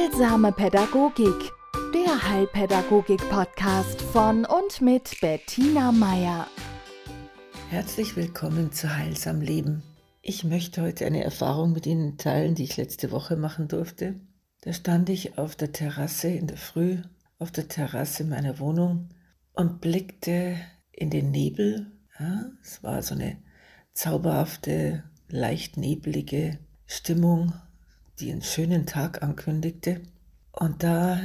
Heilsame 0.00 0.50
Pädagogik, 0.50 1.52
der 1.92 2.30
Heilpädagogik-Podcast 2.30 4.00
von 4.00 4.46
und 4.46 4.80
mit 4.80 5.20
Bettina 5.20 5.92
Meier. 5.92 6.46
Herzlich 7.68 8.16
willkommen 8.16 8.72
zu 8.72 8.96
Heilsam 8.96 9.42
Leben. 9.42 9.82
Ich 10.22 10.42
möchte 10.42 10.80
heute 10.80 11.04
eine 11.04 11.22
Erfahrung 11.22 11.72
mit 11.72 11.86
Ihnen 11.86 12.16
teilen, 12.16 12.54
die 12.54 12.64
ich 12.64 12.78
letzte 12.78 13.10
Woche 13.10 13.36
machen 13.36 13.68
durfte. 13.68 14.18
Da 14.62 14.72
stand 14.72 15.10
ich 15.10 15.36
auf 15.36 15.54
der 15.54 15.72
Terrasse 15.72 16.28
in 16.28 16.46
der 16.46 16.56
Früh, 16.56 16.96
auf 17.38 17.50
der 17.50 17.68
Terrasse 17.68 18.24
meiner 18.24 18.58
Wohnung 18.58 19.10
und 19.52 19.82
blickte 19.82 20.56
in 20.92 21.10
den 21.10 21.30
Nebel. 21.30 21.92
Ja, 22.18 22.46
es 22.62 22.82
war 22.82 23.02
so 23.02 23.14
eine 23.14 23.36
zauberhafte, 23.92 25.04
leicht 25.28 25.76
nebelige 25.76 26.58
Stimmung 26.86 27.52
die 28.20 28.30
einen 28.30 28.42
schönen 28.42 28.86
Tag 28.86 29.22
ankündigte. 29.22 30.00
Und 30.52 30.82
da 30.82 31.20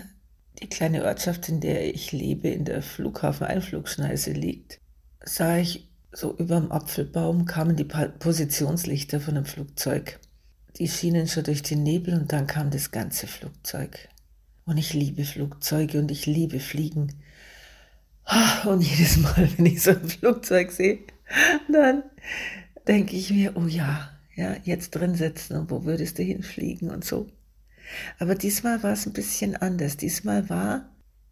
die 0.62 0.68
kleine 0.68 1.04
Ortschaft, 1.06 1.50
in 1.50 1.60
der 1.60 1.94
ich 1.94 2.12
lebe, 2.12 2.48
in 2.48 2.66
der 2.66 2.82
Flughafen-Einflugschneise 2.82 4.32
liegt, 4.32 4.80
sah 5.24 5.58
ich 5.58 5.90
so 6.12 6.34
über 6.38 6.60
dem 6.60 6.72
Apfelbaum 6.72 7.46
kamen 7.46 7.76
die 7.76 7.84
Positionslichter 7.84 9.20
von 9.20 9.36
einem 9.36 9.46
Flugzeug. 9.46 10.20
Die 10.78 10.88
schienen 10.88 11.28
schon 11.28 11.44
durch 11.44 11.62
den 11.62 11.84
Nebel 11.84 12.14
und 12.14 12.32
dann 12.32 12.48
kam 12.48 12.70
das 12.70 12.92
ganze 12.92 13.28
Flugzeug. 13.28 14.08
Und 14.66 14.78
ich 14.78 14.94
liebe 14.94 15.26
Flugzeuge 15.26 16.00
und 16.00 16.12
ich 16.12 16.26
liebe 16.26 16.60
Fliegen. 16.60 17.14
Ah, 18.24 18.68
und 18.68 18.82
jedes 18.82 19.18
Mal, 19.18 19.50
wenn 19.58 19.66
ich 19.66 19.84
so 19.84 19.92
ein 19.92 20.08
Flugzeug 20.08 20.72
sehe, 20.72 21.00
dann 21.72 22.04
denke 22.88 23.16
ich 23.16 23.30
mir, 23.32 23.56
oh 23.56 23.68
ja, 23.68 24.10
ja, 24.36 24.56
jetzt 24.64 24.92
drin 24.92 25.16
sitzen 25.16 25.56
und 25.56 25.72
wo 25.72 25.86
würdest 25.86 26.20
du 26.20 26.24
hinfliegen 26.24 26.90
und 26.90 27.04
so. 27.04 27.28
Aber 28.20 28.36
diesmal 28.36 28.84
war 28.84 28.94
es 28.94 29.06
ein 29.06 29.14
bisschen 29.14 29.56
anders. 29.56 29.98
Diesmal 29.98 30.50
war, 30.50 30.90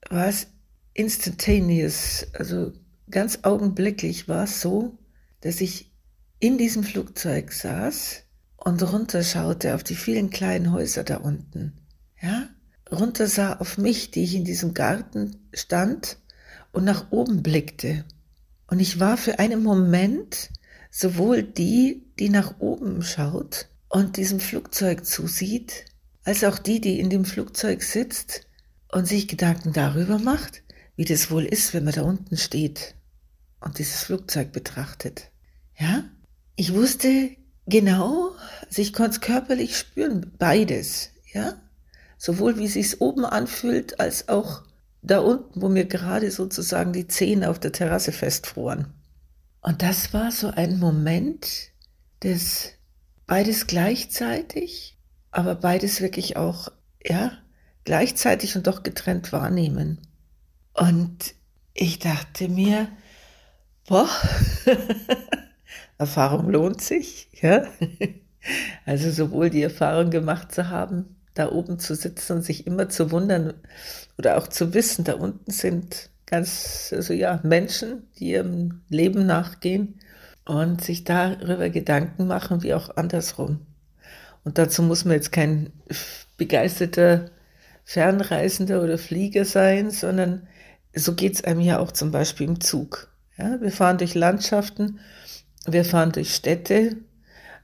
war 0.09 0.27
es 0.27 0.47
instantaneous, 0.93 2.27
also 2.33 2.71
ganz 3.09 3.39
augenblicklich 3.43 4.27
war 4.27 4.45
es 4.45 4.61
so, 4.61 4.97
dass 5.41 5.61
ich 5.61 5.91
in 6.39 6.57
diesem 6.57 6.83
Flugzeug 6.83 7.51
saß 7.51 8.23
und 8.57 8.81
runterschaute 8.83 9.75
auf 9.75 9.83
die 9.83 9.95
vielen 9.95 10.29
kleinen 10.29 10.71
Häuser 10.71 11.03
da 11.03 11.17
unten. 11.17 11.73
Ja, 12.21 12.47
runter 12.91 13.27
sah 13.27 13.53
auf 13.57 13.77
mich, 13.77 14.11
die 14.11 14.23
ich 14.23 14.35
in 14.35 14.45
diesem 14.45 14.73
Garten 14.73 15.35
stand 15.53 16.17
und 16.71 16.85
nach 16.85 17.11
oben 17.11 17.43
blickte. 17.43 18.05
Und 18.67 18.79
ich 18.79 18.99
war 18.99 19.17
für 19.17 19.39
einen 19.39 19.63
Moment 19.63 20.49
sowohl 20.89 21.43
die, 21.43 22.02
die 22.19 22.29
nach 22.29 22.59
oben 22.59 23.01
schaut 23.01 23.67
und 23.89 24.17
diesem 24.17 24.39
Flugzeug 24.39 25.05
zusieht, 25.05 25.85
als 26.23 26.43
auch 26.43 26.57
die, 26.57 26.81
die 26.81 26.99
in 26.99 27.09
dem 27.09 27.25
Flugzeug 27.25 27.83
sitzt 27.83 28.47
und 28.91 29.07
sich 29.07 29.27
Gedanken 29.27 29.73
darüber 29.73 30.19
macht, 30.19 30.63
wie 30.95 31.05
das 31.05 31.31
wohl 31.31 31.45
ist, 31.45 31.73
wenn 31.73 31.83
man 31.83 31.93
da 31.93 32.03
unten 32.03 32.37
steht 32.37 32.95
und 33.59 33.79
dieses 33.79 34.03
Flugzeug 34.03 34.51
betrachtet. 34.51 35.31
Ja? 35.77 36.03
Ich 36.55 36.73
wusste 36.73 37.31
genau, 37.65 38.31
also 38.67 38.81
ich 38.81 38.93
konnte 38.93 39.11
es 39.11 39.21
körperlich 39.21 39.77
spüren, 39.77 40.31
beides, 40.37 41.09
ja? 41.33 41.55
Sowohl 42.17 42.57
wie 42.57 42.65
es 42.65 42.73
sich 42.73 43.01
oben 43.01 43.25
anfühlt, 43.25 43.99
als 43.99 44.29
auch 44.29 44.63
da 45.01 45.19
unten, 45.19 45.61
wo 45.61 45.67
mir 45.67 45.85
gerade 45.85 46.31
sozusagen 46.31 46.93
die 46.93 47.07
Zehen 47.07 47.43
auf 47.43 47.59
der 47.59 47.73
Terrasse 47.73 48.13
festfroren. 48.13 48.87
Und 49.61 49.81
das 49.81 50.13
war 50.13 50.31
so 50.31 50.49
ein 50.49 50.79
Moment 50.79 51.72
des 52.23 52.73
beides 53.27 53.67
gleichzeitig, 53.67 54.97
aber 55.31 55.55
beides 55.55 56.01
wirklich 56.01 56.37
auch, 56.37 56.71
ja, 57.03 57.31
gleichzeitig 57.83 58.55
und 58.55 58.67
doch 58.67 58.83
getrennt 58.83 59.31
wahrnehmen. 59.33 59.99
Und 60.73 61.35
ich 61.73 61.99
dachte 61.99 62.49
mir, 62.49 62.87
boah, 63.87 64.09
Erfahrung 65.97 66.49
lohnt 66.49 66.81
sich, 66.81 67.29
ja. 67.41 67.67
Also 68.85 69.09
sowohl 69.09 69.49
die 69.49 69.63
Erfahrung 69.63 70.09
gemacht 70.09 70.51
zu 70.51 70.69
haben, 70.69 71.15
da 71.33 71.51
oben 71.51 71.79
zu 71.79 71.95
sitzen 71.95 72.33
und 72.33 72.41
sich 72.43 72.67
immer 72.67 72.89
zu 72.89 73.11
wundern 73.11 73.53
oder 74.17 74.37
auch 74.37 74.47
zu 74.47 74.73
wissen, 74.73 75.05
da 75.05 75.13
unten 75.13 75.49
sind 75.51 76.09
ganz, 76.25 76.91
also 76.93 77.13
ja, 77.13 77.39
Menschen, 77.43 78.03
die 78.19 78.31
ihrem 78.31 78.81
Leben 78.89 79.25
nachgehen 79.25 79.99
und 80.45 80.83
sich 80.83 81.03
darüber 81.03 81.69
Gedanken 81.69 82.27
machen, 82.27 82.63
wie 82.63 82.73
auch 82.73 82.95
andersrum. 82.97 83.65
Und 84.43 84.57
dazu 84.57 84.83
muss 84.83 85.05
man 85.05 85.15
jetzt 85.15 85.31
kein 85.31 85.71
begeisterter 86.37 87.31
Fernreisender 87.85 88.81
oder 88.81 88.97
Flieger 88.97 89.45
sein, 89.45 89.91
sondern 89.91 90.47
so 90.93 91.15
geht 91.15 91.35
es 91.35 91.43
einem 91.43 91.61
ja 91.61 91.79
auch 91.79 91.91
zum 91.91 92.11
Beispiel 92.11 92.47
im 92.47 92.61
Zug. 92.61 93.09
Ja, 93.37 93.59
wir 93.61 93.71
fahren 93.71 93.97
durch 93.97 94.13
Landschaften, 94.15 94.99
wir 95.65 95.85
fahren 95.85 96.11
durch 96.11 96.35
Städte, 96.35 96.97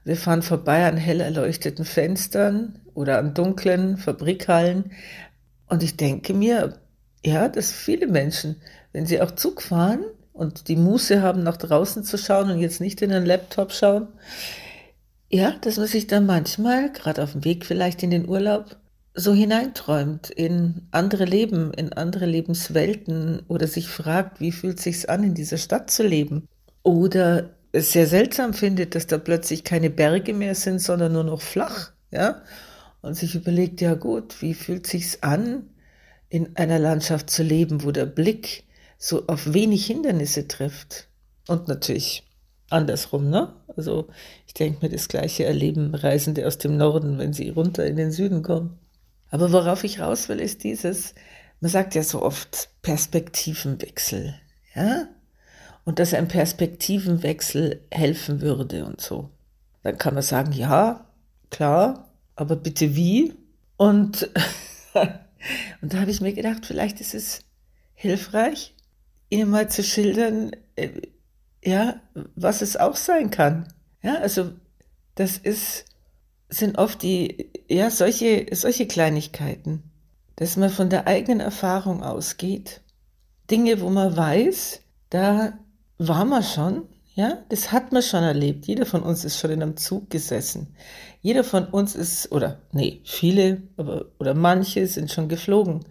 wir 0.04 0.16
fahren 0.16 0.42
vorbei 0.42 0.86
an 0.86 0.96
hell 0.96 1.20
erleuchteten 1.20 1.84
Fenstern 1.84 2.80
oder 2.94 3.18
an 3.18 3.34
dunklen 3.34 3.98
Fabrikhallen. 3.98 4.92
Und 5.68 5.82
ich 5.82 5.96
denke 5.96 6.34
mir, 6.34 6.78
ja, 7.24 7.48
dass 7.48 7.70
viele 7.70 8.06
Menschen, 8.06 8.56
wenn 8.92 9.06
sie 9.06 9.20
auch 9.20 9.30
Zug 9.32 9.62
fahren 9.62 10.04
und 10.32 10.68
die 10.68 10.76
Muße 10.76 11.22
haben, 11.22 11.42
nach 11.42 11.56
draußen 11.56 12.04
zu 12.04 12.16
schauen 12.18 12.50
und 12.50 12.58
jetzt 12.58 12.80
nicht 12.80 13.02
in 13.02 13.10
den 13.10 13.26
Laptop 13.26 13.72
schauen, 13.72 14.08
ja, 15.28 15.52
dass 15.60 15.76
man 15.76 15.86
sich 15.86 16.06
dann 16.06 16.26
manchmal, 16.26 16.92
gerade 16.92 17.22
auf 17.22 17.32
dem 17.32 17.44
Weg 17.44 17.64
vielleicht 17.64 18.02
in 18.02 18.10
den 18.10 18.28
Urlaub, 18.28 18.76
so 19.14 19.32
hineinträumt 19.34 20.30
in 20.30 20.88
andere 20.90 21.24
Leben, 21.24 21.72
in 21.72 21.92
andere 21.92 22.26
Lebenswelten 22.26 23.42
oder 23.48 23.66
sich 23.66 23.88
fragt, 23.88 24.40
wie 24.40 24.52
fühlt 24.52 24.80
sich's 24.80 25.04
an, 25.04 25.24
in 25.24 25.34
dieser 25.34 25.58
Stadt 25.58 25.90
zu 25.90 26.02
leben? 26.04 26.48
Oder 26.82 27.50
es 27.72 27.92
sehr 27.92 28.06
seltsam 28.06 28.54
findet, 28.54 28.94
dass 28.94 29.06
da 29.06 29.18
plötzlich 29.18 29.64
keine 29.64 29.90
Berge 29.90 30.32
mehr 30.32 30.54
sind, 30.54 30.80
sondern 30.80 31.12
nur 31.12 31.24
noch 31.24 31.42
flach, 31.42 31.92
ja? 32.10 32.42
Und 33.02 33.14
sich 33.14 33.34
überlegt, 33.34 33.80
ja 33.80 33.94
gut, 33.94 34.42
wie 34.42 34.54
fühlt 34.54 34.86
sich's 34.86 35.22
an, 35.22 35.70
in 36.28 36.56
einer 36.56 36.78
Landschaft 36.78 37.30
zu 37.30 37.42
leben, 37.42 37.82
wo 37.84 37.92
der 37.92 38.06
Blick 38.06 38.64
so 39.00 39.26
auf 39.26 39.52
wenig 39.52 39.86
Hindernisse 39.86 40.46
trifft. 40.46 41.08
Und 41.48 41.66
natürlich 41.66 42.22
andersrum, 42.68 43.28
ne? 43.28 43.52
Also 43.76 44.06
ich 44.46 44.54
denke 44.54 44.86
mir, 44.86 44.92
das 44.92 45.08
gleiche 45.08 45.44
erleben 45.44 45.96
Reisende 45.96 46.46
aus 46.46 46.58
dem 46.58 46.76
Norden, 46.76 47.18
wenn 47.18 47.32
sie 47.32 47.48
runter 47.48 47.84
in 47.84 47.96
den 47.96 48.12
Süden 48.12 48.44
kommen. 48.44 48.78
Aber 49.30 49.50
worauf 49.50 49.82
ich 49.82 49.98
raus 49.98 50.28
will, 50.28 50.38
ist 50.38 50.62
dieses, 50.62 51.14
man 51.60 51.70
sagt 51.70 51.96
ja 51.96 52.04
so 52.04 52.22
oft 52.22 52.68
Perspektivenwechsel, 52.82 54.34
ja? 54.76 55.08
Und 55.84 55.98
dass 55.98 56.14
ein 56.14 56.28
Perspektivenwechsel 56.28 57.80
helfen 57.90 58.40
würde 58.40 58.84
und 58.84 59.00
so. 59.00 59.30
Dann 59.82 59.98
kann 59.98 60.14
man 60.14 60.22
sagen, 60.22 60.52
ja, 60.52 61.06
klar, 61.48 62.12
aber 62.36 62.54
bitte 62.54 62.94
wie? 62.94 63.34
Und 63.76 64.30
Und 65.80 65.94
da 65.94 66.00
habe 66.00 66.10
ich 66.10 66.20
mir 66.20 66.32
gedacht, 66.32 66.66
vielleicht 66.66 67.00
ist 67.00 67.14
es 67.14 67.42
hilfreich, 67.94 68.74
Ihnen 69.30 69.50
mal 69.50 69.70
zu 69.70 69.82
schildern, 69.82 70.50
äh, 70.76 70.90
ja, 71.64 72.00
was 72.34 72.62
es 72.62 72.76
auch 72.76 72.96
sein 72.96 73.30
kann. 73.30 73.72
Ja, 74.02 74.16
also 74.16 74.52
das 75.14 75.38
ist, 75.38 75.84
sind 76.48 76.78
oft 76.78 77.02
die, 77.02 77.50
ja, 77.68 77.90
solche, 77.90 78.46
solche 78.52 78.86
Kleinigkeiten, 78.86 79.82
dass 80.36 80.56
man 80.56 80.70
von 80.70 80.90
der 80.90 81.06
eigenen 81.06 81.40
Erfahrung 81.40 82.02
ausgeht. 82.02 82.80
Dinge, 83.50 83.80
wo 83.80 83.90
man 83.90 84.16
weiß, 84.16 84.80
da 85.10 85.58
war 85.98 86.24
man 86.24 86.42
schon, 86.42 86.88
ja, 87.14 87.38
das 87.50 87.72
hat 87.72 87.92
man 87.92 88.02
schon 88.02 88.22
erlebt. 88.22 88.66
Jeder 88.66 88.86
von 88.86 89.02
uns 89.02 89.24
ist 89.24 89.38
schon 89.38 89.50
in 89.50 89.62
einem 89.62 89.76
Zug 89.76 90.08
gesessen. 90.10 90.74
Jeder 91.20 91.44
von 91.44 91.66
uns 91.66 91.94
ist, 91.94 92.32
oder 92.32 92.60
nee, 92.72 93.00
viele 93.04 93.62
aber, 93.76 94.06
oder 94.18 94.34
manche 94.34 94.86
sind 94.86 95.10
schon 95.10 95.28
geflogen. 95.28 95.84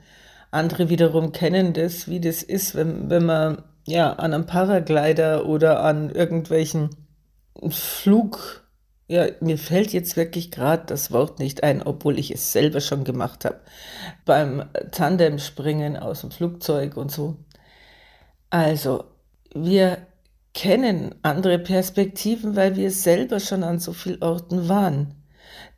Andere 0.52 0.90
wiederum 0.90 1.32
kennen 1.32 1.74
das, 1.74 2.08
wie 2.08 2.20
das 2.20 2.42
ist, 2.44 2.76
wenn, 2.76 3.10
wenn 3.10 3.26
man 3.26 3.64
ja 3.86 4.14
an 4.14 4.34
einem 4.34 4.46
Paraglider 4.46 5.46
oder 5.46 5.84
an 5.84 6.10
irgendwelchen 6.10 6.90
Flug, 7.70 8.64
ja, 9.08 9.28
mir 9.42 9.58
fällt 9.58 9.92
jetzt 9.92 10.18
wirklich 10.18 10.52
gerade 10.52 10.84
das 10.86 11.12
Wort 11.12 11.40
nicht 11.40 11.64
ein, 11.64 11.82
obwohl 11.82 12.18
ich 12.20 12.32
es 12.32 12.52
selber 12.52 12.82
schon 12.82 13.04
gemacht 13.04 13.46
habe, 13.46 13.60
beim 14.26 14.70
Tandemspringen 14.92 15.98
aus 15.98 16.22
dem 16.22 16.32
Flugzeug 16.32 16.98
und 16.98 17.12
so. 17.12 17.38
Also, 18.50 19.06
wir 19.54 19.98
kennen 20.54 21.16
andere 21.22 21.60
Perspektiven, 21.60 22.56
weil 22.56 22.76
wir 22.76 22.92
selber 22.92 23.40
schon 23.40 23.64
an 23.64 23.80
so 23.80 23.94
vielen 23.94 24.22
Orten 24.22 24.68
waren. 24.68 25.19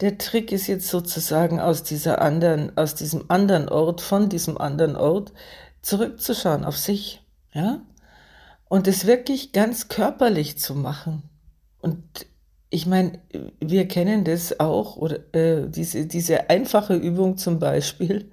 Der 0.01 0.17
Trick 0.17 0.51
ist 0.51 0.67
jetzt 0.67 0.87
sozusagen 0.87 1.59
aus 1.59 1.83
dieser 1.83 2.21
anderen, 2.21 2.75
aus 2.75 2.95
diesem 2.95 3.25
anderen 3.29 3.69
Ort, 3.69 4.01
von 4.01 4.29
diesem 4.29 4.57
anderen 4.57 4.95
Ort 4.95 5.31
zurückzuschauen 5.81 6.65
auf 6.65 6.77
sich, 6.77 7.21
ja? 7.53 7.81
Und 8.67 8.87
es 8.87 9.05
wirklich 9.05 9.51
ganz 9.51 9.89
körperlich 9.89 10.57
zu 10.57 10.75
machen. 10.75 11.23
Und 11.81 12.25
ich 12.69 12.85
meine, 12.85 13.19
wir 13.59 13.87
kennen 13.87 14.23
das 14.23 14.59
auch, 14.59 14.95
oder 14.95 15.19
äh, 15.35 15.69
diese, 15.69 16.07
diese 16.07 16.49
einfache 16.49 16.95
Übung 16.95 17.37
zum 17.37 17.59
Beispiel, 17.59 18.31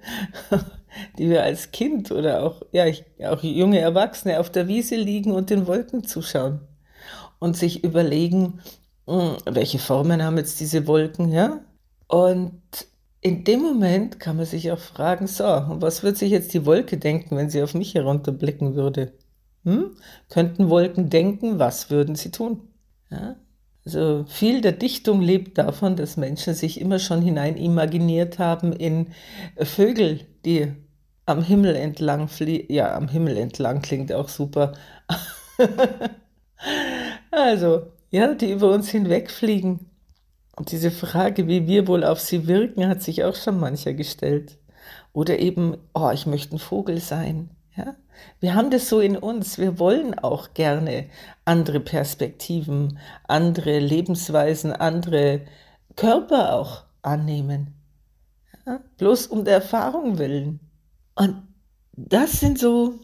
die 1.17 1.29
wir 1.29 1.43
als 1.43 1.71
Kind 1.71 2.11
oder 2.11 2.43
auch, 2.43 2.61
ja, 2.71 2.85
ich, 2.85 3.03
auch 3.23 3.43
junge 3.43 3.79
Erwachsene 3.79 4.39
auf 4.39 4.49
der 4.49 4.67
Wiese 4.69 4.95
liegen 4.95 5.33
und 5.33 5.49
den 5.49 5.67
Wolken 5.67 6.05
zuschauen 6.05 6.61
und 7.39 7.57
sich 7.57 7.83
überlegen, 7.83 8.61
welche 9.45 9.79
Formen 9.79 10.23
haben 10.23 10.37
jetzt 10.37 10.59
diese 10.59 10.87
Wolken, 10.87 11.31
ja? 11.31 11.61
Und 12.07 12.61
in 13.21 13.43
dem 13.43 13.61
Moment 13.61 14.19
kann 14.19 14.37
man 14.37 14.45
sich 14.45 14.71
auch 14.71 14.79
fragen, 14.79 15.27
so, 15.27 15.43
was 15.43 16.03
wird 16.03 16.17
sich 16.17 16.31
jetzt 16.31 16.53
die 16.53 16.65
Wolke 16.65 16.97
denken, 16.97 17.35
wenn 17.35 17.49
sie 17.49 17.61
auf 17.61 17.73
mich 17.73 17.95
herunterblicken 17.95 18.75
würde? 18.75 19.13
Hm? 19.65 19.95
Könnten 20.29 20.69
Wolken 20.69 21.09
denken, 21.09 21.59
was 21.59 21.89
würden 21.89 22.15
sie 22.15 22.31
tun? 22.31 22.69
Ja? 23.11 23.35
Also 23.85 24.25
viel 24.27 24.61
der 24.61 24.73
Dichtung 24.73 25.21
lebt 25.21 25.57
davon, 25.57 25.95
dass 25.95 26.17
Menschen 26.17 26.53
sich 26.53 26.79
immer 26.79 26.99
schon 26.99 27.21
hinein 27.21 27.57
imaginiert 27.57 28.39
haben 28.39 28.71
in 28.73 29.07
Vögel, 29.57 30.21
die 30.45 30.73
am 31.25 31.43
Himmel 31.43 31.75
entlang 31.75 32.27
fliegen. 32.27 32.71
Ja, 32.73 32.95
am 32.95 33.07
Himmel 33.07 33.37
entlang 33.37 33.81
klingt 33.81 34.13
auch 34.13 34.29
super. 34.29 34.73
also, 37.31 37.87
ja, 38.11 38.33
die 38.33 38.51
über 38.51 38.71
uns 38.71 38.89
hinwegfliegen. 38.89 39.89
Und 40.55 40.71
diese 40.71 40.91
Frage, 40.91 41.47
wie 41.47 41.67
wir 41.67 41.87
wohl 41.87 42.03
auf 42.03 42.19
sie 42.19 42.47
wirken, 42.47 42.87
hat 42.87 43.01
sich 43.01 43.23
auch 43.23 43.35
schon 43.35 43.59
mancher 43.59 43.93
gestellt. 43.93 44.57
Oder 45.13 45.39
eben, 45.39 45.77
oh, 45.93 46.09
ich 46.13 46.25
möchte 46.25 46.55
ein 46.55 46.59
Vogel 46.59 46.99
sein. 46.99 47.49
Ja? 47.75 47.95
Wir 48.39 48.55
haben 48.55 48.69
das 48.69 48.89
so 48.89 48.99
in 48.99 49.17
uns. 49.17 49.57
Wir 49.57 49.79
wollen 49.79 50.17
auch 50.19 50.53
gerne 50.53 51.05
andere 51.45 51.79
Perspektiven, 51.79 52.99
andere 53.27 53.79
Lebensweisen, 53.79 54.73
andere 54.73 55.41
Körper 55.95 56.53
auch 56.55 56.83
annehmen. 57.01 57.75
Ja? 58.65 58.81
Bloß 58.97 59.27
um 59.27 59.45
der 59.45 59.55
Erfahrung 59.55 60.17
willen. 60.17 60.59
Und 61.15 61.43
das 61.95 62.39
sind 62.39 62.59
so 62.59 62.95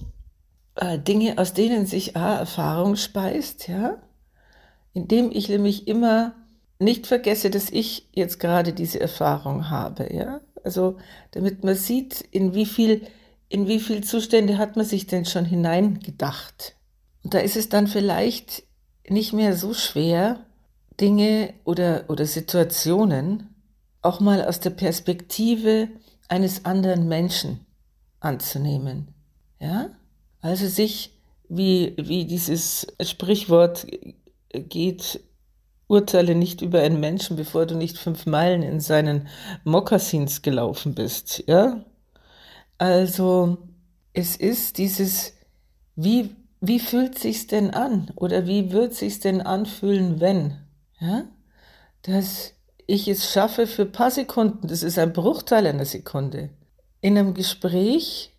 äh, 0.75 0.99
Dinge, 0.99 1.37
aus 1.37 1.53
denen 1.53 1.85
sich 1.85 2.15
A, 2.15 2.39
Erfahrung 2.39 2.95
speist, 2.95 3.67
ja, 3.67 3.97
indem 4.95 5.29
ich 5.31 5.47
nämlich 5.49 5.87
immer 5.87 6.33
nicht 6.79 7.05
vergesse, 7.05 7.51
dass 7.51 7.69
ich 7.69 8.09
jetzt 8.13 8.39
gerade 8.39 8.73
diese 8.73 8.99
Erfahrung 8.99 9.69
habe, 9.69 10.11
ja. 10.11 10.41
Also, 10.63 10.97
damit 11.31 11.63
man 11.63 11.75
sieht, 11.75 12.21
in 12.31 12.55
wie 12.55 12.65
viel 12.65 13.05
in 13.49 13.67
wie 13.67 13.79
viele 13.79 14.01
Zustände 14.01 14.57
hat 14.57 14.75
man 14.75 14.85
sich 14.85 15.07
denn 15.07 15.25
schon 15.25 15.45
hineingedacht? 15.45 16.75
Und 17.23 17.33
da 17.33 17.39
ist 17.39 17.55
es 17.55 17.69
dann 17.69 17.87
vielleicht 17.87 18.63
nicht 19.07 19.33
mehr 19.33 19.55
so 19.55 19.73
schwer, 19.73 20.39
Dinge 20.99 21.53
oder, 21.63 22.05
oder 22.07 22.25
Situationen 22.25 23.55
auch 24.01 24.19
mal 24.19 24.45
aus 24.45 24.59
der 24.59 24.69
Perspektive 24.69 25.89
eines 26.27 26.65
anderen 26.65 27.07
Menschen 27.07 27.65
anzunehmen. 28.19 29.09
Ja? 29.59 29.89
Also 30.41 30.67
sich, 30.67 31.11
wie, 31.49 31.95
wie 31.97 32.25
dieses 32.25 32.87
Sprichwort 33.01 33.85
geht, 34.61 35.21
urteile 35.87 36.35
nicht 36.35 36.61
über 36.61 36.81
einen 36.81 36.99
Menschen, 36.99 37.35
bevor 37.35 37.65
du 37.65 37.75
nicht 37.75 37.97
fünf 37.97 38.25
Meilen 38.25 38.63
in 38.63 38.79
seinen 38.79 39.27
Mokassins 39.63 40.41
gelaufen 40.41 40.95
bist. 40.95 41.43
Ja? 41.47 41.85
Also 42.77 43.57
es 44.13 44.35
ist 44.35 44.77
dieses, 44.77 45.33
wie, 45.95 46.35
wie 46.61 46.79
fühlt 46.79 47.19
sich's 47.19 47.47
denn 47.47 47.71
an 47.71 48.11
oder 48.15 48.47
wie 48.47 48.71
wird 48.71 48.93
sich's 48.93 49.19
denn 49.19 49.41
anfühlen, 49.41 50.19
wenn, 50.19 50.57
ja, 50.99 51.25
dass 52.01 52.53
ich 52.87 53.07
es 53.07 53.31
schaffe 53.31 53.67
für 53.67 53.83
ein 53.83 53.91
paar 53.91 54.11
Sekunden, 54.11 54.67
das 54.67 54.83
ist 54.83 54.99
ein 54.99 55.13
Bruchteil 55.13 55.67
einer 55.67 55.85
Sekunde, 55.85 56.49
in 57.01 57.17
einem 57.17 57.33
Gespräch 57.33 58.31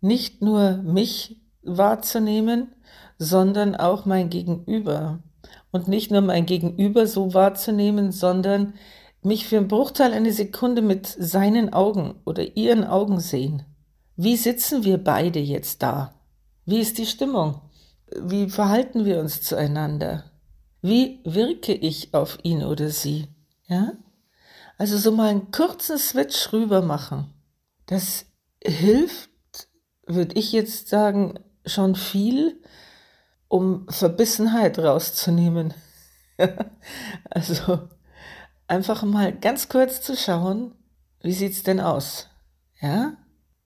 nicht 0.00 0.42
nur 0.42 0.76
mich 0.78 1.40
wahrzunehmen, 1.62 2.72
sondern 3.18 3.74
auch 3.74 4.06
mein 4.06 4.30
Gegenüber. 4.30 5.20
Und 5.70 5.88
nicht 5.88 6.10
nur 6.10 6.22
mein 6.22 6.46
Gegenüber 6.46 7.06
so 7.06 7.34
wahrzunehmen, 7.34 8.12
sondern 8.12 8.74
mich 9.22 9.46
für 9.46 9.58
einen 9.58 9.68
Bruchteil 9.68 10.12
einer 10.12 10.32
Sekunde 10.32 10.82
mit 10.82 11.06
seinen 11.06 11.72
Augen 11.72 12.14
oder 12.24 12.56
ihren 12.56 12.84
Augen 12.84 13.20
sehen. 13.20 13.64
Wie 14.16 14.36
sitzen 14.36 14.84
wir 14.84 14.98
beide 14.98 15.38
jetzt 15.38 15.82
da? 15.82 16.14
Wie 16.64 16.80
ist 16.80 16.98
die 16.98 17.06
Stimmung? 17.06 17.60
Wie 18.16 18.48
verhalten 18.48 19.04
wir 19.04 19.20
uns 19.20 19.42
zueinander? 19.42 20.24
Wie 20.80 21.20
wirke 21.24 21.74
ich 21.74 22.14
auf 22.14 22.38
ihn 22.42 22.62
oder 22.62 22.90
sie? 22.90 23.28
Ja? 23.66 23.92
Also 24.76 24.96
so 24.96 25.12
mal 25.12 25.28
einen 25.28 25.50
kurzen 25.50 25.98
Switch 25.98 26.52
rüber 26.52 26.82
machen. 26.82 27.34
Das 27.86 28.26
hilft, 28.62 29.30
würde 30.06 30.38
ich 30.38 30.52
jetzt 30.52 30.88
sagen, 30.88 31.40
schon 31.66 31.96
viel, 31.96 32.62
um 33.48 33.86
Verbissenheit 33.88 34.78
rauszunehmen. 34.78 35.74
also 37.30 37.80
einfach 38.66 39.02
mal 39.02 39.32
ganz 39.32 39.68
kurz 39.68 40.00
zu 40.02 40.16
schauen, 40.16 40.72
wie 41.22 41.32
sieht's 41.32 41.62
denn 41.62 41.80
aus? 41.80 42.28
Ja? 42.80 43.14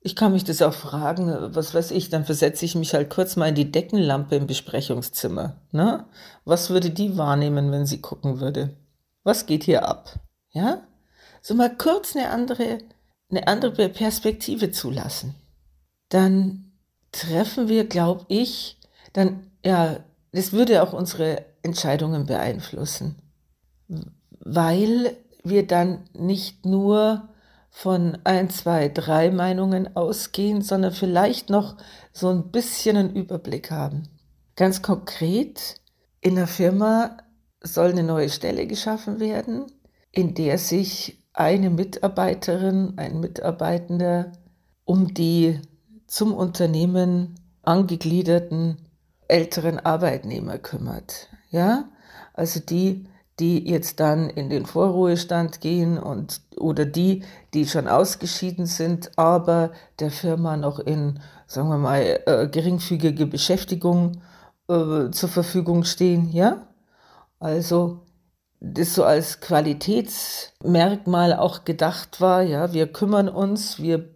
Ich 0.00 0.16
kann 0.16 0.32
mich 0.32 0.42
das 0.42 0.62
auch 0.62 0.74
fragen, 0.74 1.54
was 1.54 1.74
weiß 1.74 1.92
ich, 1.92 2.10
dann 2.10 2.24
versetze 2.24 2.64
ich 2.64 2.74
mich 2.74 2.92
halt 2.94 3.08
kurz 3.08 3.36
mal 3.36 3.48
in 3.48 3.54
die 3.54 3.70
Deckenlampe 3.70 4.34
im 4.34 4.48
Besprechungszimmer. 4.48 5.60
Ne? 5.70 6.06
Was 6.44 6.70
würde 6.70 6.90
die 6.90 7.16
wahrnehmen, 7.16 7.70
wenn 7.70 7.86
sie 7.86 8.00
gucken 8.00 8.40
würde? 8.40 8.76
Was 9.22 9.46
geht 9.46 9.62
hier 9.62 9.88
ab? 9.88 10.18
Ja? 10.50 10.82
So 11.40 11.54
mal 11.54 11.76
kurz 11.76 12.16
eine 12.16 12.30
andere, 12.30 12.78
eine 13.30 13.46
andere 13.46 13.88
Perspektive 13.88 14.72
zulassen. 14.72 15.36
Dann 16.08 16.72
treffen 17.12 17.68
wir, 17.68 17.86
glaube 17.86 18.24
ich, 18.28 18.80
dann, 19.12 19.51
ja, 19.64 19.98
das 20.32 20.52
würde 20.52 20.82
auch 20.82 20.92
unsere 20.92 21.44
Entscheidungen 21.62 22.26
beeinflussen. 22.26 23.16
Weil 24.40 25.16
wir 25.44 25.66
dann 25.66 26.04
nicht 26.14 26.64
nur 26.64 27.28
von 27.70 28.18
ein, 28.24 28.50
zwei, 28.50 28.88
drei 28.88 29.30
Meinungen 29.30 29.96
ausgehen, 29.96 30.62
sondern 30.62 30.92
vielleicht 30.92 31.48
noch 31.50 31.76
so 32.12 32.28
ein 32.28 32.50
bisschen 32.50 32.96
einen 32.96 33.16
Überblick 33.16 33.70
haben. 33.70 34.08
Ganz 34.56 34.82
konkret, 34.82 35.76
in 36.20 36.34
der 36.34 36.46
Firma 36.46 37.16
soll 37.62 37.90
eine 37.90 38.02
neue 38.02 38.28
Stelle 38.28 38.66
geschaffen 38.66 39.20
werden, 39.20 39.66
in 40.10 40.34
der 40.34 40.58
sich 40.58 41.18
eine 41.32 41.70
Mitarbeiterin, 41.70 42.94
ein 42.96 43.20
Mitarbeitender 43.20 44.32
um 44.84 45.14
die 45.14 45.60
zum 46.06 46.34
Unternehmen 46.34 47.36
angegliederten 47.62 48.76
älteren 49.28 49.80
Arbeitnehmer 49.80 50.58
kümmert. 50.58 51.28
Ja, 51.50 51.88
also 52.34 52.60
die 52.60 53.06
die 53.42 53.68
jetzt 53.68 53.98
dann 54.00 54.30
in 54.30 54.50
den 54.50 54.66
Vorruhestand 54.66 55.60
gehen 55.60 55.98
und 55.98 56.40
oder 56.58 56.84
die, 56.84 57.24
die 57.54 57.66
schon 57.66 57.88
ausgeschieden 57.88 58.66
sind, 58.66 59.18
aber 59.18 59.72
der 59.98 60.10
Firma 60.10 60.56
noch 60.56 60.78
in, 60.78 61.18
sagen 61.46 61.68
wir 61.68 61.78
mal, 61.78 62.20
äh, 62.26 62.46
geringfügige 62.46 63.26
Beschäftigung 63.26 64.20
äh, 64.68 65.10
zur 65.10 65.28
Verfügung 65.28 65.84
stehen, 65.84 66.30
ja? 66.30 66.68
Also 67.40 68.02
das 68.60 68.94
so 68.94 69.02
als 69.02 69.40
Qualitätsmerkmal 69.40 71.34
auch 71.34 71.64
gedacht 71.64 72.20
war, 72.20 72.42
ja, 72.42 72.72
wir 72.72 72.92
kümmern 72.92 73.28
uns, 73.28 73.80
wir, 73.80 74.10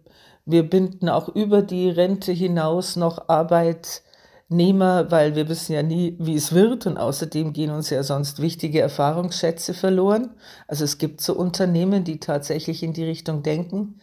wir 0.45 0.69
binden 0.69 1.09
auch 1.09 1.27
über 1.27 1.61
die 1.63 1.89
Rente 1.89 2.31
hinaus 2.31 2.95
noch 2.95 3.27
Arbeit 3.27 4.03
Nehmer, 4.49 5.11
weil 5.11 5.35
wir 5.35 5.49
wissen 5.49 5.73
ja 5.73 5.83
nie, 5.83 6.15
wie 6.19 6.35
es 6.35 6.53
wird 6.53 6.85
und 6.87 6.97
außerdem 6.97 7.51
gehen 7.51 7.69
uns 7.69 7.89
ja 7.89 8.01
sonst 8.03 8.41
wichtige 8.41 8.79
Erfahrungsschätze 8.79 9.73
verloren. 9.73 10.35
Also 10.67 10.85
es 10.85 10.97
gibt 10.97 11.19
so 11.19 11.35
Unternehmen, 11.35 12.05
die 12.05 12.19
tatsächlich 12.19 12.81
in 12.81 12.93
die 12.93 13.03
Richtung 13.03 13.43
denken. 13.43 13.99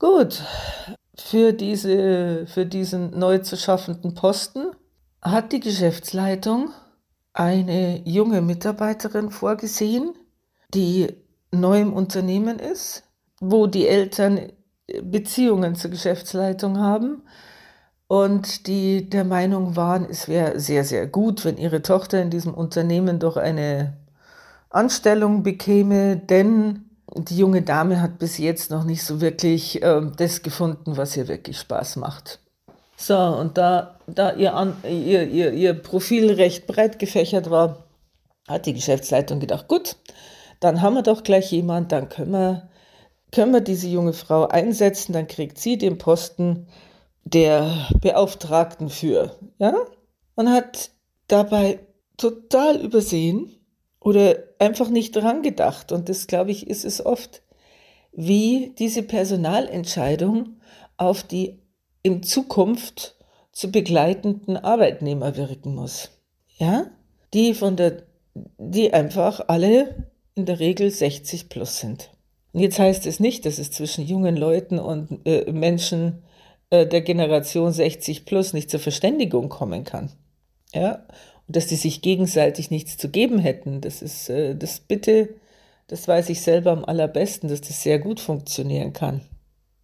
Gut, 0.00 0.42
für, 1.16 1.52
diese, 1.52 2.46
für 2.46 2.66
diesen 2.66 3.16
neu 3.16 3.38
zu 3.38 3.56
schaffenden 3.56 4.14
Posten 4.14 4.66
hat 5.20 5.52
die 5.52 5.60
Geschäftsleitung 5.60 6.70
eine 7.32 8.02
junge 8.04 8.40
Mitarbeiterin 8.40 9.30
vorgesehen, 9.30 10.12
die 10.74 11.06
neu 11.52 11.80
im 11.80 11.92
Unternehmen 11.92 12.58
ist, 12.58 13.04
wo 13.40 13.68
die 13.68 13.86
Eltern 13.86 14.50
Beziehungen 15.02 15.76
zur 15.76 15.92
Geschäftsleitung 15.92 16.78
haben 16.78 17.22
und 18.12 18.66
die 18.66 19.08
der 19.08 19.24
Meinung 19.24 19.74
waren, 19.74 20.04
es 20.04 20.28
wäre 20.28 20.60
sehr, 20.60 20.84
sehr 20.84 21.06
gut, 21.06 21.46
wenn 21.46 21.56
ihre 21.56 21.80
Tochter 21.80 22.20
in 22.20 22.28
diesem 22.28 22.52
Unternehmen 22.52 23.18
doch 23.18 23.38
eine 23.38 23.94
Anstellung 24.68 25.42
bekäme, 25.42 26.18
denn 26.18 26.90
die 27.16 27.38
junge 27.38 27.62
Dame 27.62 28.02
hat 28.02 28.18
bis 28.18 28.36
jetzt 28.36 28.70
noch 28.70 28.84
nicht 28.84 29.02
so 29.02 29.22
wirklich 29.22 29.82
äh, 29.82 30.02
das 30.14 30.42
gefunden, 30.42 30.98
was 30.98 31.16
ihr 31.16 31.26
wirklich 31.26 31.58
Spaß 31.58 31.96
macht. 31.96 32.38
So, 32.98 33.16
und 33.16 33.56
da, 33.56 33.96
da 34.06 34.34
ihr, 34.34 34.56
An 34.56 34.76
ihr, 34.84 35.26
ihr, 35.26 35.54
ihr 35.54 35.72
Profil 35.72 36.32
recht 36.32 36.66
breit 36.66 36.98
gefächert 36.98 37.48
war, 37.48 37.86
hat 38.46 38.66
die 38.66 38.74
Geschäftsleitung 38.74 39.40
gedacht, 39.40 39.68
gut, 39.68 39.96
dann 40.60 40.82
haben 40.82 40.96
wir 40.96 41.02
doch 41.02 41.22
gleich 41.22 41.50
jemand, 41.50 41.92
dann 41.92 42.10
können 42.10 42.32
wir, 42.32 42.68
können 43.30 43.54
wir 43.54 43.62
diese 43.62 43.88
junge 43.88 44.12
Frau 44.12 44.48
einsetzen, 44.48 45.14
dann 45.14 45.28
kriegt 45.28 45.56
sie 45.56 45.78
den 45.78 45.96
Posten 45.96 46.66
der 47.24 47.88
Beauftragten 48.00 48.88
für, 48.88 49.36
ja? 49.58 49.74
Und 50.34 50.50
hat 50.50 50.90
dabei 51.28 51.80
total 52.16 52.80
übersehen 52.80 53.50
oder 54.00 54.36
einfach 54.58 54.88
nicht 54.88 55.14
dran 55.16 55.42
gedacht. 55.42 55.92
Und 55.92 56.08
das, 56.08 56.26
glaube 56.26 56.50
ich, 56.50 56.66
ist 56.66 56.84
es 56.84 57.04
oft, 57.04 57.42
wie 58.12 58.74
diese 58.78 59.02
Personalentscheidung 59.02 60.60
auf 60.96 61.22
die 61.22 61.60
in 62.02 62.22
Zukunft 62.22 63.16
zu 63.52 63.70
begleitenden 63.70 64.56
Arbeitnehmer 64.56 65.36
wirken 65.36 65.74
muss. 65.74 66.10
Ja? 66.58 66.86
Die 67.34 67.54
von 67.54 67.76
der, 67.76 68.02
die 68.34 68.92
einfach 68.92 69.48
alle 69.48 70.08
in 70.34 70.46
der 70.46 70.58
Regel 70.58 70.90
60 70.90 71.48
plus 71.48 71.78
sind. 71.78 72.10
Und 72.52 72.60
jetzt 72.60 72.78
heißt 72.78 73.06
es 73.06 73.20
nicht, 73.20 73.46
dass 73.46 73.58
es 73.58 73.70
zwischen 73.70 74.06
jungen 74.06 74.36
Leuten 74.36 74.78
und 74.78 75.26
äh, 75.26 75.50
Menschen 75.50 76.22
äh, 76.72 76.86
der 76.86 77.02
Generation 77.02 77.70
60 77.70 78.24
plus 78.24 78.54
nicht 78.54 78.70
zur 78.70 78.80
Verständigung 78.80 79.50
kommen 79.50 79.84
kann. 79.84 80.10
Ja? 80.72 81.04
Und 81.46 81.56
dass 81.56 81.66
die 81.66 81.76
sich 81.76 82.00
gegenseitig 82.00 82.70
nichts 82.70 82.96
zu 82.96 83.10
geben 83.10 83.38
hätten. 83.38 83.82
Das 83.82 84.00
ist, 84.00 84.30
äh, 84.30 84.56
das 84.56 84.80
bitte, 84.80 85.34
das 85.88 86.08
weiß 86.08 86.30
ich 86.30 86.40
selber 86.40 86.72
am 86.72 86.86
allerbesten, 86.86 87.50
dass 87.50 87.60
das 87.60 87.82
sehr 87.82 87.98
gut 87.98 88.20
funktionieren 88.20 88.94
kann. 88.94 89.20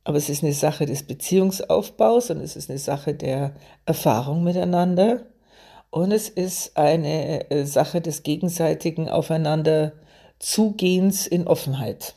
Aber 0.05 0.17
es 0.17 0.31
ist 0.31 0.43
eine 0.43 0.55
Sache 0.55 0.87
des 0.87 1.03
Beziehungsaufbaus 1.03 2.31
und 2.31 2.41
es 2.41 2.57
ist 2.57 2.71
eine 2.71 2.79
Sache 2.79 3.13
der 3.13 3.55
Erfahrung 3.85 4.43
miteinander 4.43 5.27
und 5.91 6.11
es 6.11 6.31
ist 6.31 6.79
eine 6.79 7.51
äh, 7.51 7.67
Sache 7.67 8.01
des 8.01 8.23
gegenseitigen 8.23 9.11
Aufeinanderzugehens 9.11 11.27
in 11.27 11.47
Offenheit. 11.47 12.15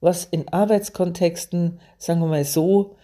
Was 0.00 0.26
in 0.26 0.48
Arbeitskontexten, 0.48 1.80
sagen 1.96 2.20
wir 2.20 2.26
mal 2.26 2.44
so, 2.44 2.96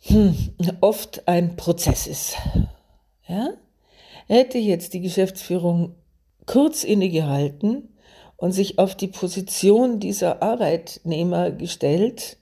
hm, 0.00 0.36
oft 0.80 1.26
ein 1.28 1.56
Prozess 1.56 2.06
ist. 2.06 2.36
Ja? 3.28 3.50
Hätte 4.26 4.58
jetzt 4.58 4.94
die 4.94 5.00
Geschäftsführung 5.00 5.94
kurz 6.46 6.84
innegehalten 6.84 7.96
und 8.36 8.52
sich 8.52 8.78
auf 8.78 8.94
die 8.94 9.08
Position 9.08 10.00
dieser 10.00 10.42
Arbeitnehmer 10.42 11.50
gestellt, 11.50 12.38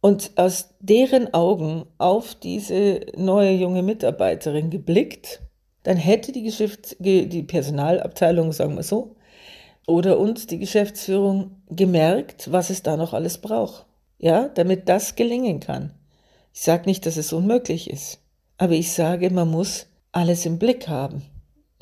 und 0.00 0.32
aus 0.36 0.70
deren 0.80 1.34
Augen 1.34 1.84
auf 1.98 2.34
diese 2.34 3.00
neue 3.16 3.52
junge 3.52 3.82
Mitarbeiterin 3.82 4.70
geblickt, 4.70 5.40
dann 5.82 5.96
hätte 5.96 6.32
die, 6.32 6.42
Geschäfts 6.42 6.96
die 6.98 7.42
Personalabteilung, 7.42 8.52
sagen 8.52 8.76
wir 8.76 8.82
so, 8.82 9.16
oder 9.86 10.18
uns 10.18 10.46
die 10.46 10.58
Geschäftsführung 10.58 11.62
gemerkt, 11.70 12.52
was 12.52 12.70
es 12.70 12.82
da 12.82 12.96
noch 12.96 13.14
alles 13.14 13.38
braucht. 13.38 13.86
Ja, 14.18 14.48
damit 14.48 14.88
das 14.88 15.14
gelingen 15.14 15.60
kann. 15.60 15.94
Ich 16.52 16.62
sage 16.62 16.84
nicht, 16.86 17.06
dass 17.06 17.16
es 17.16 17.32
unmöglich 17.32 17.90
ist, 17.90 18.20
aber 18.56 18.72
ich 18.72 18.92
sage, 18.92 19.30
man 19.30 19.50
muss 19.50 19.86
alles 20.12 20.46
im 20.46 20.58
Blick 20.58 20.88
haben. 20.88 21.22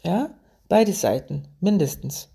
Ja, 0.05 0.31
beide 0.69 0.93
Seiten 0.93 1.49
mindestens. 1.61 2.29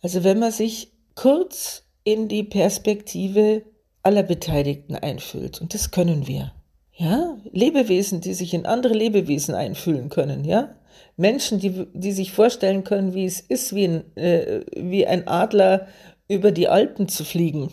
Also 0.00 0.24
wenn 0.24 0.38
man 0.38 0.52
sich 0.52 0.92
kurz 1.14 1.84
in 2.04 2.28
die 2.28 2.42
Perspektive 2.42 3.62
aller 4.02 4.22
Beteiligten 4.22 4.96
einfühlt. 4.96 5.60
Und 5.60 5.74
das 5.74 5.90
können 5.90 6.26
wir. 6.26 6.52
Ja, 6.94 7.36
Lebewesen, 7.50 8.20
die 8.20 8.34
sich 8.34 8.54
in 8.54 8.66
andere 8.66 8.94
Lebewesen 8.94 9.54
einfühlen 9.54 10.08
können, 10.08 10.44
ja. 10.44 10.74
Menschen, 11.16 11.58
die, 11.58 11.86
die 11.94 12.12
sich 12.12 12.32
vorstellen 12.32 12.84
können, 12.84 13.14
wie 13.14 13.24
es 13.24 13.40
ist, 13.40 13.74
wie 13.74 13.84
ein, 13.84 14.16
äh, 14.16 14.64
wie 14.76 15.06
ein 15.06 15.26
Adler 15.28 15.88
über 16.28 16.52
die 16.52 16.68
Alpen 16.68 17.08
zu 17.08 17.24
fliegen. 17.24 17.70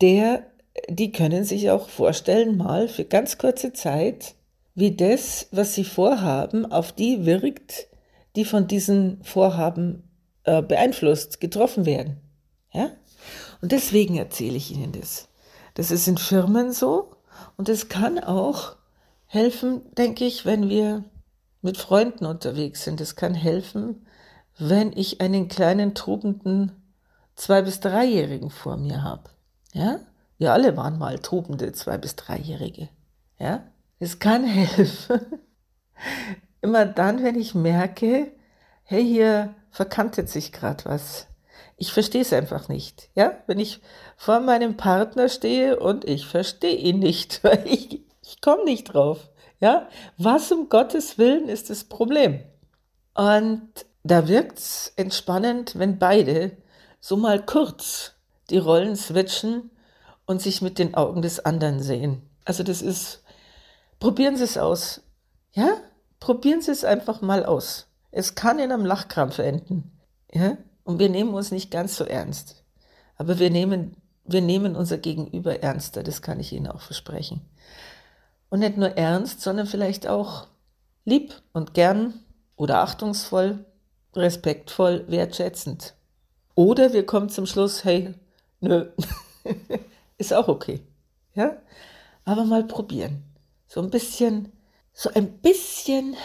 Der, 0.00 0.46
die 0.88 1.12
können 1.12 1.44
sich 1.44 1.70
auch 1.70 1.88
vorstellen, 1.88 2.56
mal 2.56 2.88
für 2.88 3.04
ganz 3.04 3.38
kurze 3.38 3.72
Zeit, 3.72 4.34
wie 4.74 4.96
das, 4.96 5.48
was 5.52 5.74
sie 5.74 5.84
vorhaben, 5.84 6.70
auf 6.70 6.92
die 6.92 7.24
wirkt, 7.24 7.88
die 8.36 8.44
von 8.44 8.66
diesen 8.66 9.22
Vorhaben 9.22 10.02
äh, 10.44 10.62
beeinflusst, 10.62 11.40
getroffen 11.40 11.86
werden. 11.86 12.20
Ja? 12.72 12.90
Und 13.62 13.72
deswegen 13.72 14.16
erzähle 14.16 14.56
ich 14.56 14.72
Ihnen 14.72 14.92
das. 14.92 15.28
Das 15.74 15.90
ist 15.90 16.08
in 16.08 16.18
Firmen 16.18 16.72
so 16.72 17.16
und 17.56 17.68
es 17.68 17.88
kann 17.88 18.18
auch 18.18 18.76
helfen, 19.26 19.82
denke 19.96 20.24
ich, 20.24 20.44
wenn 20.44 20.68
wir 20.68 21.04
mit 21.62 21.78
Freunden 21.78 22.26
unterwegs 22.26 22.84
sind. 22.84 23.00
Es 23.00 23.16
kann 23.16 23.34
helfen, 23.34 24.06
wenn 24.58 24.92
ich 24.92 25.20
einen 25.20 25.48
kleinen 25.48 25.94
tobenden 25.94 26.72
zwei- 27.36 27.62
bis 27.62 27.80
dreijährigen 27.80 28.50
vor 28.50 28.76
mir 28.76 29.02
habe. 29.02 29.30
Ja? 29.72 30.00
Wir 30.38 30.52
alle 30.52 30.76
waren 30.76 30.98
mal 30.98 31.18
tobende 31.18 31.72
zwei- 31.72 31.98
bis 31.98 32.16
dreijährige. 32.16 32.88
Ja? 33.38 33.64
Es 33.98 34.18
kann 34.18 34.44
helfen, 34.44 35.20
immer 36.60 36.86
dann, 36.86 37.22
wenn 37.22 37.38
ich 37.38 37.54
merke, 37.54 38.32
hey, 38.82 39.04
hier 39.04 39.54
verkantet 39.70 40.28
sich 40.28 40.52
gerade 40.52 40.84
was. 40.86 41.26
Ich 41.76 41.92
verstehe 41.92 42.22
es 42.22 42.32
einfach 42.32 42.68
nicht. 42.68 43.08
Ja, 43.14 43.38
wenn 43.46 43.58
ich 43.58 43.80
vor 44.16 44.40
meinem 44.40 44.76
Partner 44.76 45.28
stehe 45.28 45.78
und 45.78 46.04
ich 46.04 46.26
verstehe 46.26 46.76
ihn 46.76 47.00
nicht, 47.00 47.42
weil 47.44 47.66
ich, 47.66 48.02
ich 48.22 48.40
komme 48.40 48.64
nicht 48.64 48.84
drauf. 48.84 49.30
Ja, 49.60 49.88
was 50.18 50.52
um 50.52 50.68
Gottes 50.68 51.16
Willen 51.16 51.48
ist 51.48 51.70
das 51.70 51.84
Problem? 51.84 52.40
Und 53.14 53.86
da 54.02 54.28
wirkt 54.28 54.58
es 54.58 54.92
entspannend, 54.96 55.78
wenn 55.78 55.98
beide 55.98 56.56
so 57.00 57.16
mal 57.16 57.44
kurz 57.44 58.12
die 58.50 58.58
Rollen 58.58 58.96
switchen 58.96 59.70
und 60.26 60.40
sich 60.40 60.62
mit 60.62 60.78
den 60.78 60.94
Augen 60.94 61.22
des 61.22 61.44
anderen 61.44 61.82
sehen. 61.82 62.22
Also 62.44 62.62
das 62.62 62.82
ist, 62.82 63.22
probieren 64.00 64.36
Sie 64.36 64.44
es 64.44 64.58
aus. 64.58 65.02
Ja, 65.52 65.76
probieren 66.20 66.62
Sie 66.62 66.70
es 66.70 66.84
einfach 66.84 67.20
mal 67.20 67.44
aus. 67.44 67.86
Es 68.10 68.34
kann 68.34 68.58
in 68.58 68.72
einem 68.72 68.84
Lachkrampf 68.84 69.38
enden. 69.38 69.98
Ja, 70.32 70.56
und 70.84 70.98
wir 70.98 71.08
nehmen 71.08 71.34
uns 71.34 71.50
nicht 71.50 71.70
ganz 71.70 71.96
so 71.96 72.04
ernst. 72.04 72.64
Aber 73.16 73.38
wir 73.38 73.50
nehmen, 73.50 73.96
wir 74.24 74.40
nehmen 74.40 74.76
unser 74.76 74.98
Gegenüber 74.98 75.62
ernster, 75.62 76.02
das 76.02 76.22
kann 76.22 76.40
ich 76.40 76.52
Ihnen 76.52 76.66
auch 76.66 76.80
versprechen. 76.80 77.42
Und 78.50 78.60
nicht 78.60 78.76
nur 78.76 78.96
ernst, 78.96 79.40
sondern 79.40 79.66
vielleicht 79.66 80.06
auch 80.06 80.46
lieb 81.04 81.34
und 81.52 81.74
gern 81.74 82.14
oder 82.56 82.78
achtungsvoll, 82.80 83.64
respektvoll, 84.14 85.04
wertschätzend. 85.08 85.94
Oder 86.54 86.92
wir 86.92 87.04
kommen 87.04 87.28
zum 87.28 87.46
Schluss, 87.46 87.84
hey, 87.84 88.14
nö, 88.60 88.86
ist 90.18 90.32
auch 90.32 90.48
okay. 90.48 90.80
Ja? 91.34 91.56
Aber 92.24 92.44
mal 92.44 92.64
probieren. 92.64 93.24
So 93.66 93.80
ein 93.80 93.90
bisschen, 93.90 94.52
so 94.92 95.10
ein 95.14 95.38
bisschen 95.38 96.16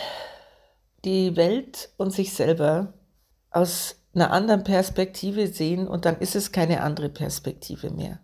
die 1.05 1.35
Welt 1.35 1.89
und 1.97 2.11
sich 2.11 2.33
selber 2.33 2.93
aus 3.51 3.95
einer 4.13 4.31
anderen 4.31 4.63
Perspektive 4.63 5.47
sehen 5.47 5.87
und 5.87 6.05
dann 6.05 6.19
ist 6.19 6.35
es 6.35 6.51
keine 6.51 6.81
andere 6.81 7.09
Perspektive 7.09 7.89
mehr, 7.89 8.19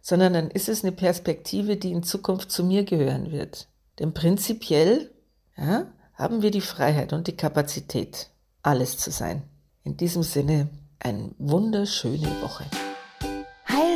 sondern 0.00 0.32
dann 0.32 0.50
ist 0.50 0.68
es 0.68 0.82
eine 0.82 0.92
Perspektive, 0.92 1.76
die 1.76 1.92
in 1.92 2.02
Zukunft 2.02 2.50
zu 2.50 2.64
mir 2.64 2.84
gehören 2.84 3.30
wird. 3.30 3.68
Denn 3.98 4.12
prinzipiell 4.12 5.10
ja, 5.56 5.86
haben 6.14 6.42
wir 6.42 6.50
die 6.50 6.60
Freiheit 6.60 7.12
und 7.12 7.26
die 7.26 7.36
Kapazität, 7.36 8.30
alles 8.62 8.98
zu 8.98 9.10
sein. 9.10 9.42
In 9.84 9.96
diesem 9.96 10.22
Sinne, 10.22 10.68
eine 10.98 11.30
wunderschöne 11.38 12.28
Woche. 12.42 12.64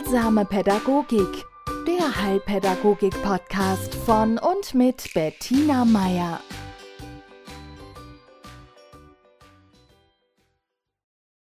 Heilsame 0.04 0.44
Pädagogik, 0.44 1.46
der 1.87 2.23
Heilpädagogik-Podcast 2.23 3.94
von 3.94 4.38
und 4.38 4.75
mit 4.75 5.14
Bettina 5.14 5.87
Meier. 5.87 6.40